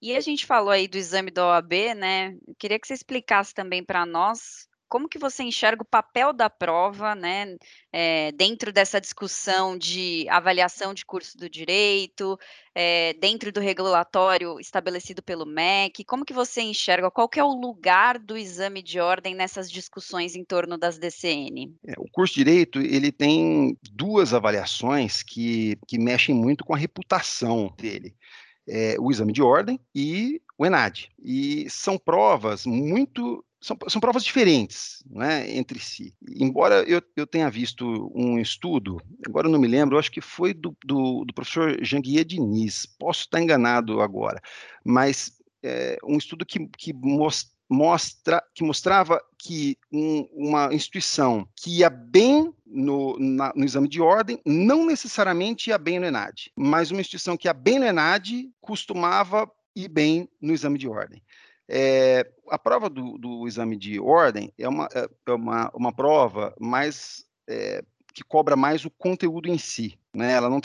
[0.01, 2.37] E a gente falou aí do exame da OAB, né?
[2.47, 6.49] Eu queria que você explicasse também para nós como que você enxerga o papel da
[6.49, 7.57] prova, né,
[7.93, 12.39] é, dentro dessa discussão de avaliação de curso do direito,
[12.75, 17.53] é, dentro do regulatório estabelecido pelo MEC, como que você enxerga, qual que é o
[17.53, 21.75] lugar do exame de ordem nessas discussões em torno das DCN?
[21.87, 26.79] É, o curso de Direito, ele tem duas avaliações que, que mexem muito com a
[26.79, 28.15] reputação dele
[28.69, 31.11] é, o exame de ordem e o ENAD.
[31.19, 36.15] E são provas muito são, são, provas diferentes né, entre si.
[36.37, 40.55] Embora eu, eu, tenha visto um estudo, agora eu não me lembro, acho que foi
[40.55, 44.41] do, do, do professor Janguier Diniz, posso estar enganado agora,
[44.85, 51.79] mas é, um estudo que, que most, mostra, que mostrava que um, uma instituição que
[51.79, 56.91] ia bem no, na, no, exame de ordem não necessariamente ia bem no ENAD, mas
[56.91, 61.23] uma instituição que ia bem no ENAD costumava ir bem no exame de ordem.
[61.69, 66.55] É, a prova do, do, exame de ordem é uma, é, é uma, uma prova
[66.59, 70.33] mais é, que cobra mais o conteúdo em si, né?
[70.33, 70.61] Ela não,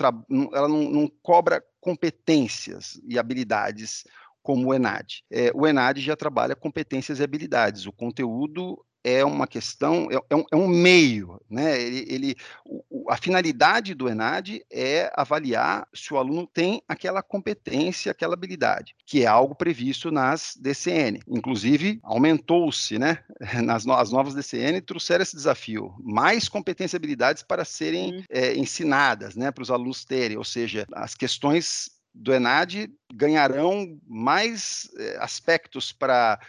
[0.53, 4.05] ela não, não cobra competências e habilidades
[4.41, 5.23] como o ENAD.
[5.29, 7.85] É, o ENAD já trabalha competências e habilidades.
[7.85, 11.79] O conteúdo é uma questão, é, é, um, é um, meio, né?
[11.81, 12.35] Ele, ele
[12.65, 18.95] o, a finalidade do ENAD é avaliar se o aluno tem aquela competência, aquela habilidade,
[19.05, 21.19] que é algo previsto nas DCN.
[21.27, 23.19] Inclusive, aumentou-se, né?
[23.63, 28.23] Nas no, as novas DCN trouxeram esse desafio, mais competências e habilidades para serem uhum.
[28.29, 29.51] é, ensinadas, né?
[29.51, 36.39] Para os alunos terem, ou seja, as questões do ENAD ganharão mais eh, aspectos para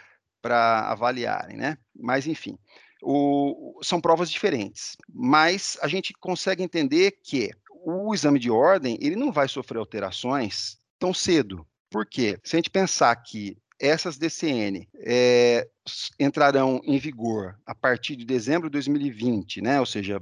[0.51, 1.77] avaliarem, né?
[1.95, 2.57] Mas, enfim,
[3.01, 4.97] o, são provas diferentes.
[5.13, 7.51] Mas a gente consegue entender que
[7.85, 11.65] o exame de ordem ele não vai sofrer alterações tão cedo.
[11.89, 12.39] Por quê?
[12.43, 15.67] Se a gente pensar que essas DCN é,
[16.19, 19.79] entrarão em vigor a partir de dezembro de 2020, né?
[19.79, 20.21] ou seja,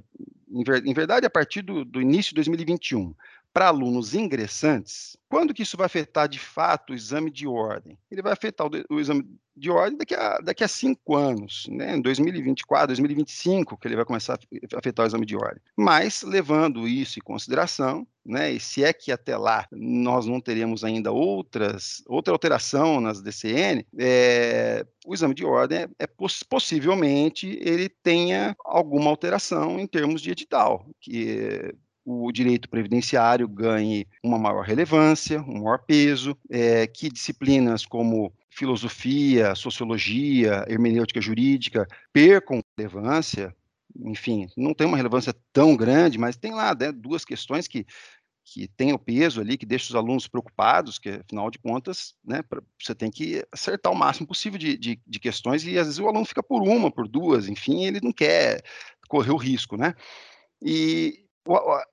[0.49, 3.13] em, ver, em verdade, a partir do, do início de 2021
[3.53, 7.97] para alunos ingressantes, quando que isso vai afetar de fato o exame de ordem?
[8.09, 11.95] Ele vai afetar o, o exame de ordem daqui a, daqui a cinco anos, né?
[11.95, 15.61] em 2024, 2025, que ele vai começar a afetar o exame de ordem.
[15.77, 20.83] Mas, levando isso em consideração, né, e se é que até lá nós não teremos
[20.83, 27.59] ainda outras, outra alteração nas DCN, é, o exame de ordem é, é poss possivelmente
[27.61, 31.73] ele tenha alguma alteração em termos de edital, que
[32.05, 39.55] o direito previdenciário ganhe uma maior relevância, um maior peso, é, que disciplinas como filosofia,
[39.55, 43.55] sociologia, hermenêutica jurídica percam relevância,
[43.95, 47.85] enfim, não tem uma relevância tão grande, mas tem lá né, duas questões que,
[48.43, 52.41] que têm o peso ali, que deixam os alunos preocupados, que afinal de contas, né,
[52.41, 55.99] pra, você tem que acertar o máximo possível de, de, de, questões, e às vezes
[55.99, 58.61] o aluno fica por uma, por duas, enfim, ele não quer
[59.07, 59.93] correr o risco, né?
[60.61, 61.23] E,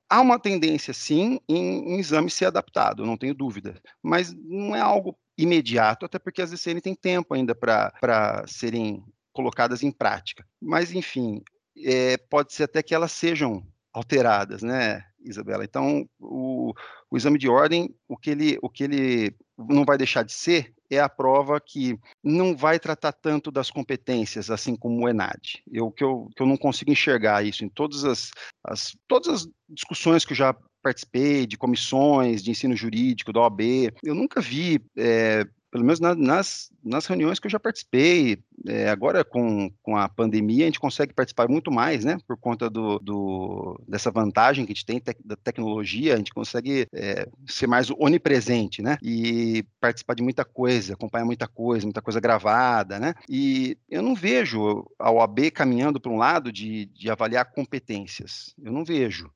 [0.09, 4.81] Há uma tendência, sim, em, em exame ser adaptado, não tenho dúvida, mas não é
[4.81, 10.47] algo imediato, até porque as DCN têm tempo ainda para serem colocadas em prática.
[10.61, 11.43] Mas, enfim,
[11.85, 15.65] é, pode ser até que elas sejam alteradas, né, Isabela?
[15.65, 16.73] Então, o,
[17.11, 20.73] o exame de ordem, o que, ele, o que ele não vai deixar de ser
[20.91, 25.63] é a prova que não vai tratar tanto das competências, assim como o ENAD.
[25.71, 28.31] Eu que, eu que eu não consigo enxergar isso em todas as,
[28.65, 33.61] as, todas as discussões que eu já participei, de comissões de ensino jurídico da OAB,
[34.03, 38.89] eu nunca vi é, pelo menos na, nas, nas reuniões que eu já participei, é,
[38.89, 42.99] agora com, com a pandemia, a gente consegue participar muito mais, né, por conta do,
[42.99, 47.67] do dessa vantagem que a gente tem te, da tecnologia, a gente consegue é, ser
[47.67, 53.15] mais onipresente, né, e participar de muita coisa, acompanhar muita coisa, muita coisa gravada, né,
[53.29, 58.73] e eu não vejo a OAB caminhando para um lado de, de avaliar competências, eu
[58.73, 59.31] não vejo.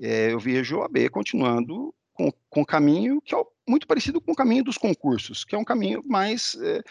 [0.00, 3.38] É, eu vejo a OAB continuando com, com o caminho que é
[3.68, 6.82] muito parecido com o caminho dos concursos, que é um caminho mais é,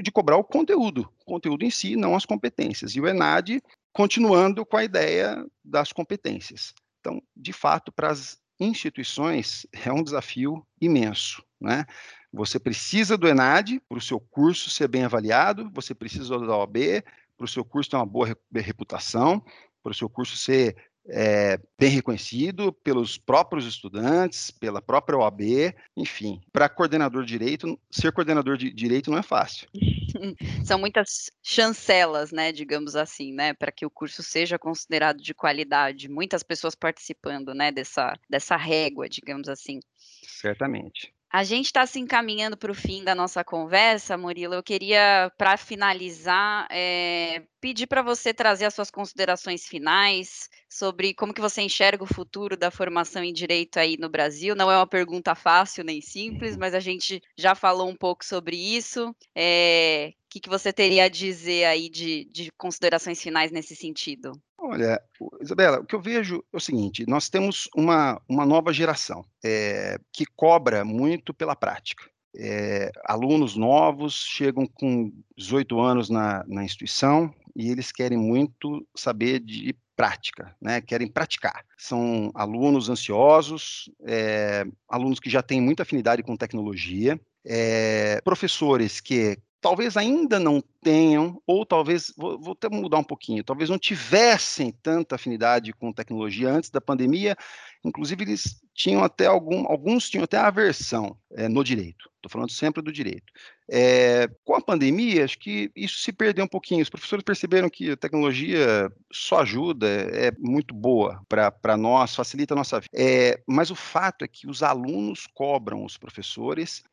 [0.00, 2.94] de cobrar o conteúdo, o conteúdo em si, não as competências.
[2.96, 6.74] E o ENAD continuando com a ideia das competências.
[7.00, 11.84] Então, de fato, para as instituições é um desafio imenso, né?
[12.32, 17.04] Você precisa do ENAD para o seu curso ser bem avaliado, você precisa da OAB
[17.36, 19.44] para o seu curso ter uma boa reputação,
[19.82, 20.76] para o seu curso ser
[21.08, 26.40] é, bem reconhecido pelos próprios estudantes, pela própria OAB, enfim.
[26.52, 29.68] Para coordenador de direito, ser coordenador de direito não é fácil.
[30.64, 36.08] São muitas chancelas, né, digamos assim, né, para que o curso seja considerado de qualidade.
[36.08, 39.80] Muitas pessoas participando, né, dessa, dessa régua, digamos assim.
[40.22, 41.13] Certamente.
[41.34, 44.54] A gente está se encaminhando para o fim da nossa conversa, Murilo.
[44.54, 51.34] Eu queria, para finalizar, é, pedir para você trazer as suas considerações finais sobre como
[51.34, 54.54] que você enxerga o futuro da formação em direito aí no Brasil.
[54.54, 58.54] Não é uma pergunta fácil nem simples, mas a gente já falou um pouco sobre
[58.54, 59.12] isso.
[59.34, 64.40] É, o que, que você teria a dizer aí de, de considerações finais nesse sentido?
[64.74, 65.00] Olha,
[65.40, 69.98] Isabela, o que eu vejo é o seguinte: nós temos uma, uma nova geração é,
[70.12, 72.04] que cobra muito pela prática.
[72.36, 79.38] É, alunos novos chegam com 18 anos na, na instituição e eles querem muito saber
[79.38, 80.80] de prática, né?
[80.80, 81.64] querem praticar.
[81.78, 89.38] São alunos ansiosos, é, alunos que já têm muita afinidade com tecnologia, é, professores que
[89.64, 94.70] talvez ainda não tenham, ou talvez, vou, vou até mudar um pouquinho, talvez não tivessem
[94.70, 97.34] tanta afinidade com tecnologia antes da pandemia,
[97.82, 102.82] inclusive eles tinham até algum, alguns tinham até aversão é, no direito, estou falando sempre
[102.82, 103.32] do direito.
[103.70, 107.92] É, com a pandemia, acho que isso se perdeu um pouquinho, os professores perceberam que
[107.92, 113.70] a tecnologia só ajuda, é muito boa para nós, facilita a nossa vida, é, mas
[113.70, 116.84] o fato é que os alunos cobram os professores,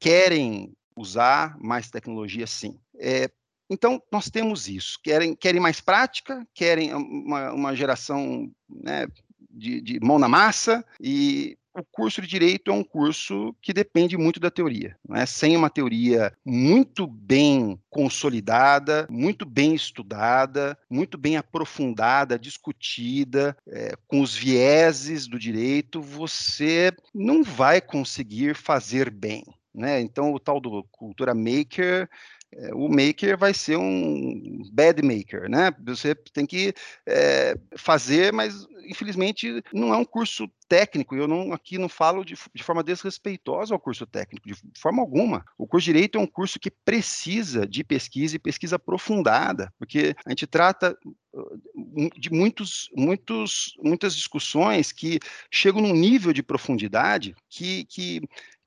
[0.00, 2.78] querem usar mais tecnologia, sim.
[2.98, 3.30] É,
[3.70, 4.98] então, nós temos isso.
[5.02, 9.06] Querem, querem mais prática, querem uma, uma geração né,
[9.50, 14.16] de, de mão na massa, e o curso de direito é um curso que depende
[14.16, 14.96] muito da teoria.
[15.08, 15.26] Né?
[15.26, 24.20] Sem uma teoria muito bem consolidada, muito bem estudada, muito bem aprofundada, discutida, é, com
[24.20, 30.00] os vieses do direito, você não vai conseguir fazer bem né?
[30.00, 32.08] Então o tal do cultura maker,
[32.56, 35.72] é, o maker vai ser um bad maker, né?
[35.84, 36.72] Você tem que
[37.06, 41.16] é, fazer, mas infelizmente não é um curso técnico.
[41.16, 45.44] Eu não aqui não falo de, de, forma desrespeitosa ao curso técnico, de forma alguma.
[45.58, 50.14] O curso de direito é um curso que precisa de pesquisa e pesquisa aprofundada, porque
[50.24, 50.96] a gente trata
[51.32, 55.18] uh, de muitos, muitos, muitas discussões que
[55.50, 58.20] chegam num nível de profundidade que, que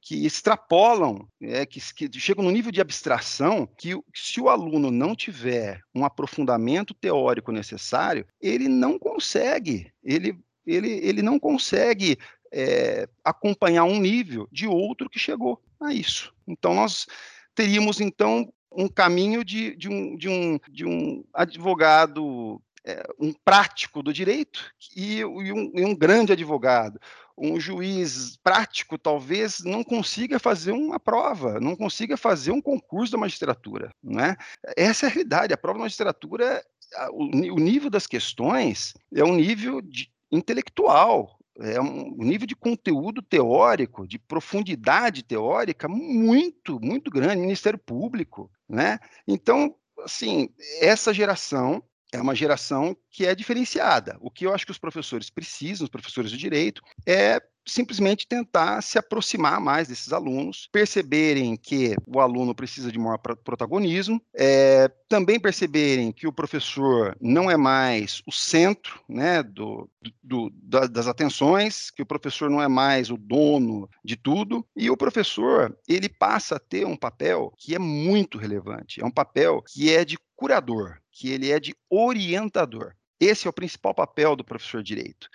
[0.08, 5.14] que extrapolam, é, que, que, chegam no nível de abstração que, se o aluno não
[5.14, 12.18] tiver um aprofundamento teórico necessário, ele não consegue, ele, ele, ele não consegue
[12.54, 16.34] é, acompanhar um nível de outro que chegou a isso.
[16.48, 17.06] Então, nós
[17.54, 24.02] teríamos, então, um caminho de, de, um, de, um, de um advogado, é, um prático
[24.02, 26.98] do direito e, e, um, e um grande advogado
[27.38, 33.18] um juiz prático talvez não consiga fazer uma prova, não consiga fazer um concurso da
[33.18, 34.36] magistratura, né?
[34.76, 35.54] Essa é a realidade.
[35.54, 36.64] A prova da magistratura,
[37.12, 44.08] o, nível das questões é um nível de, intelectual, é um nível de conteúdo teórico,
[44.08, 49.00] de profundidade teórica muito, muito grande, Ministério Público, né?
[49.28, 50.50] Então, assim,
[50.82, 54.18] essa geração é uma geração que é diferenciada.
[54.22, 58.82] O que eu acho que os professores precisam, os professores de direito, é simplesmente tentar
[58.82, 65.40] se aproximar mais desses alunos, perceberem que o aluno precisa de maior protagonismo, é, também
[65.40, 69.90] perceberem que o professor não é mais o centro né, do,
[70.24, 74.90] do, da, das atenções, que o professor não é mais o dono de tudo, e
[74.90, 79.62] o professor ele passa a ter um papel que é muito relevante, é um papel
[79.68, 82.94] que é de curador, que ele é de orientador.
[83.20, 85.28] Esse é o principal papel do professor de direito.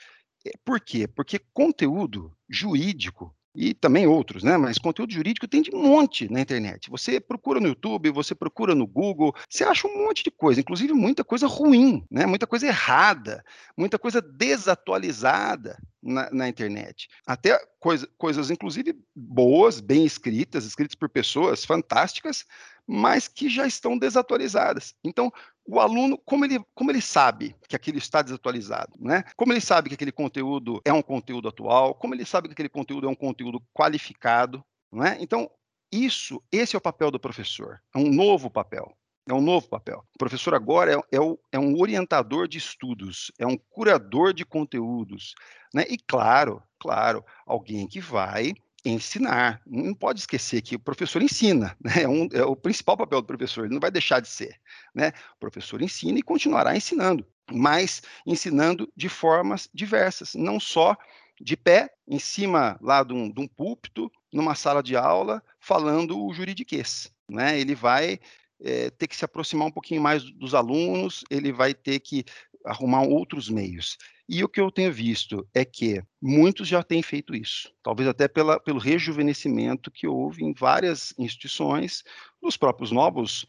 [0.47, 1.09] É, por quê?
[1.09, 4.57] Porque conteúdo jurídico e também outros, né?
[4.57, 6.89] Mas conteúdo jurídico tem de monte na internet.
[6.89, 10.93] Você procura no YouTube, você procura no Google, você acha um monte de coisa, inclusive
[10.93, 12.27] muita coisa ruim, né?
[12.27, 13.45] Muita coisa errada,
[13.77, 17.09] muita coisa desatualizada na, na internet.
[17.27, 22.47] Até coisa, coisas, inclusive, boas, bem escritas, escritas por pessoas fantásticas,
[22.87, 24.95] mas que já estão desatualizadas.
[25.05, 25.31] Então,
[25.67, 29.23] o aluno, como ele, como ele sabe que aquilo está desatualizado, né?
[29.37, 32.69] Como ele sabe que aquele conteúdo é um conteúdo atual, como ele sabe que aquele
[32.69, 35.17] conteúdo é um conteúdo qualificado, não é?
[35.21, 35.51] Então,
[35.91, 38.97] isso, esse é o papel do professor, é um novo papel.
[39.29, 40.05] É um novo papel.
[40.17, 44.45] O professor agora é, é, o, é um orientador de estudos, é um curador de
[44.45, 45.35] conteúdos,
[45.73, 45.85] né?
[45.89, 48.53] E claro, claro, alguém que vai
[48.85, 49.61] ensinar.
[49.67, 52.03] Não pode esquecer que o professor ensina, né?
[52.03, 54.57] é, um, é, o principal papel do professor, ele não vai deixar de ser.
[54.95, 55.13] Né?
[55.37, 60.97] O professor ensina e continuará ensinando, mas ensinando de formas diversas, não só
[61.41, 66.25] de pé, em cima lá de um, de um púlpito, numa sala de aula, falando
[66.25, 67.13] o juridiquês.
[67.29, 67.59] Né?
[67.59, 68.21] Ele vai
[68.61, 72.25] é, ter que se aproximar um pouquinho mais dos alunos, ele vai ter que
[72.65, 73.97] arrumar outros meios.
[74.29, 78.29] E o que eu tenho visto é que muitos já têm feito isso, talvez até
[78.29, 82.03] pela, pelo rejuvenescimento que houve em várias instituições,
[82.41, 83.47] os próprios novos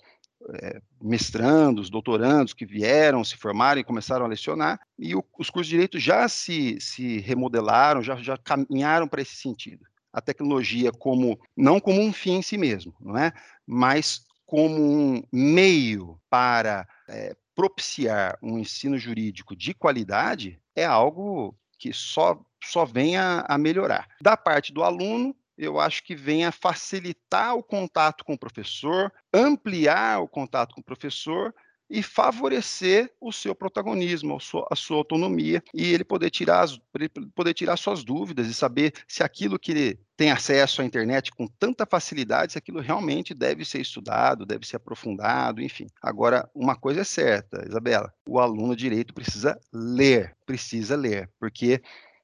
[0.55, 5.67] é, mestrandos, doutorandos que vieram, se formaram e começaram a lecionar, e o, os cursos
[5.67, 9.85] de direito já se, se remodelaram, já, já caminharam para esse sentido.
[10.11, 13.31] A tecnologia como não como um fim em si mesmo, não é?
[13.65, 21.93] Mas como um meio para é, propiciar um ensino jurídico de qualidade é algo que
[21.93, 24.07] só, só vem a, a melhorar.
[24.21, 29.11] Da parte do aluno, eu acho que vem a facilitar o contato com o professor,
[29.33, 31.53] ampliar o contato com o professor
[31.93, 36.81] e favorecer o seu protagonismo, a sua, a sua autonomia e ele poder tirar as,
[37.35, 41.45] poder tirar suas dúvidas e saber se aquilo que ele tem acesso à internet com
[41.45, 45.85] tanta facilidade, se aquilo realmente deve ser estudado, deve ser aprofundado, enfim.
[46.01, 51.79] Agora, uma coisa é certa, Isabela, o aluno direito precisa ler, precisa ler, porque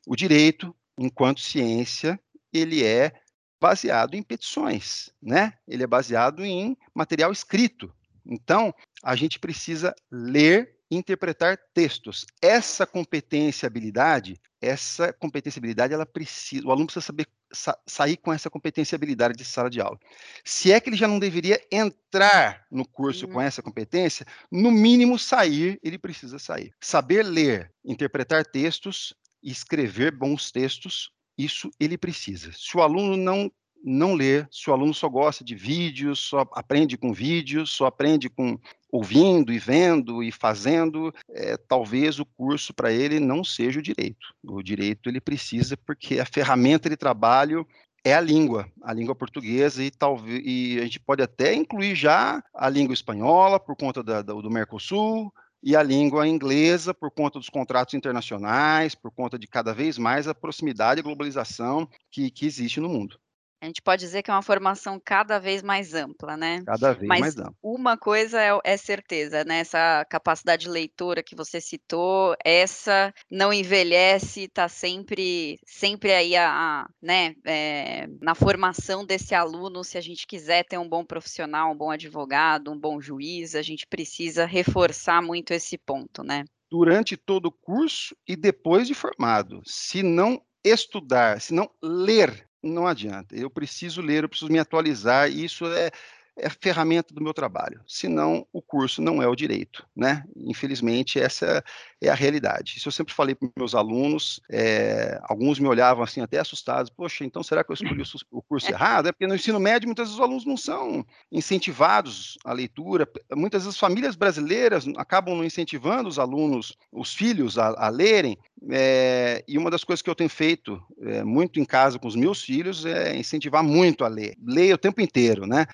[0.08, 2.20] o direito, enquanto ciência,
[2.52, 3.14] ele é
[3.62, 5.54] baseado em petições, né?
[5.68, 7.94] Ele é baseado em material escrito.
[8.30, 8.74] Então,
[9.04, 12.26] a gente precisa ler e interpretar textos.
[12.42, 18.32] Essa competência, habilidade, essa competência, habilidade, ela precisa, o aluno precisa saber sa sair com
[18.32, 20.00] essa competência, habilidade de sala de aula.
[20.44, 23.34] Se é que ele já não deveria entrar no curso uhum.
[23.34, 26.72] com essa competência, no mínimo sair, ele precisa sair.
[26.80, 32.52] Saber ler, interpretar textos, escrever bons textos, isso ele precisa.
[32.52, 33.52] Se o aluno não
[33.84, 38.30] não lê, se o aluno só gosta de vídeos, só aprende com vídeos, só aprende
[38.30, 38.60] com
[38.92, 44.34] ouvindo e vendo e fazendo, é, talvez o curso para ele não seja o direito.
[44.44, 47.68] O direito ele precisa porque a ferramenta de trabalho
[48.04, 52.44] é a língua, a língua portuguesa e talvez e a gente pode até incluir já
[52.54, 57.38] a língua espanhola por conta da, da, do Mercosul e a língua inglesa por conta
[57.38, 62.46] dos contratos internacionais, por conta de cada vez mais a proximidade e globalização que, que
[62.46, 63.20] existe no mundo.
[63.62, 66.64] A gente pode dizer que é uma formação cada vez mais ampla, né?
[66.66, 67.54] Cada vez Mas mais ampla.
[67.62, 69.60] uma coisa é, é certeza, né?
[69.60, 76.50] Essa capacidade de leitura que você citou, essa não envelhece, está sempre, sempre aí a,
[76.50, 77.36] a né?
[77.46, 81.92] É, na formação desse aluno, se a gente quiser ter um bom profissional, um bom
[81.92, 86.46] advogado, um bom juiz, a gente precisa reforçar muito esse ponto, né?
[86.72, 89.62] Durante todo o curso e depois de formado.
[89.66, 93.36] Se não estudar, se não ler não adianta.
[93.36, 95.92] Eu preciso ler, eu preciso me atualizar, isso é,
[96.40, 97.82] é a ferramenta do meu trabalho.
[97.88, 100.24] Senão, o curso não é o direito, né?
[100.36, 101.64] Infelizmente, essa
[102.02, 102.76] é a realidade.
[102.78, 107.26] Isso eu sempre falei para meus alunos, é, alguns me olhavam assim até assustados, poxa,
[107.26, 109.08] então será que eu escolhi o curso errado?
[109.08, 113.64] É porque no ensino médio muitas vezes os alunos não são incentivados à leitura, muitas
[113.64, 118.38] vezes as famílias brasileiras acabam não incentivando os alunos, os filhos a, a lerem,
[118.72, 122.16] é, e uma das coisas que eu tenho feito é, muito em casa com os
[122.16, 124.36] meus filhos é incentivar muito a ler.
[124.46, 125.66] Leia o tempo inteiro, né?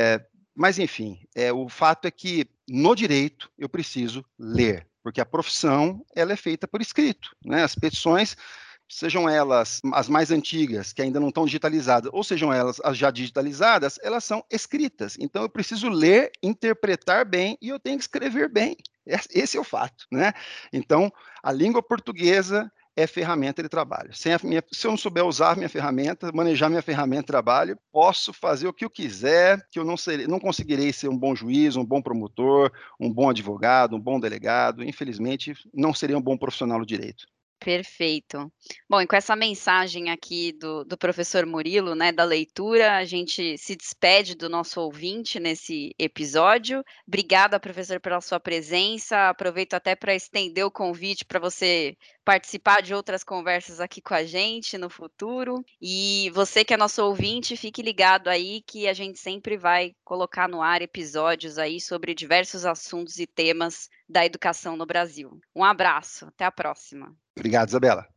[0.00, 0.24] É,
[0.56, 6.04] mas, enfim, é, o fato é que no direito eu preciso ler porque a profissão
[6.14, 7.62] ela é feita por escrito, né?
[7.64, 8.36] As petições
[8.88, 13.10] sejam elas as mais antigas, que ainda não estão digitalizadas, ou sejam elas as já
[13.10, 15.16] digitalizadas, elas são escritas.
[15.18, 18.76] Então eu preciso ler, interpretar bem e eu tenho que escrever bem.
[19.06, 20.32] Esse é o fato, né?
[20.72, 21.10] Então,
[21.42, 22.70] a língua portuguesa
[23.00, 24.10] é ferramenta de trabalho.
[24.42, 28.68] Minha, se eu não souber usar minha ferramenta, manejar minha ferramenta de trabalho, posso fazer
[28.68, 31.84] o que eu quiser, que eu não, serei, não conseguirei ser um bom juiz, um
[31.84, 34.84] bom promotor, um bom advogado, um bom delegado.
[34.84, 37.26] Infelizmente, não seria um bom profissional do direito.
[37.62, 38.50] Perfeito.
[38.88, 43.58] Bom, e com essa mensagem aqui do, do professor Murilo, né, da leitura, a gente
[43.58, 46.82] se despede do nosso ouvinte nesse episódio.
[47.06, 49.28] Obrigada, professor, pela sua presença.
[49.28, 51.94] Aproveito até para estender o convite para você
[52.24, 55.62] participar de outras conversas aqui com a gente no futuro.
[55.82, 60.48] E você que é nosso ouvinte, fique ligado aí que a gente sempre vai colocar
[60.48, 65.40] no ar episódios aí sobre diversos assuntos e temas da educação no Brasil.
[65.54, 67.14] Um abraço, até a próxima.
[67.36, 68.08] Obrigado, Isabela.